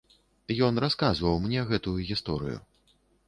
Ён 0.67 0.79
расказваў 0.85 1.35
мне 1.45 1.59
гэтую 1.73 1.95
гісторыю. 2.09 2.57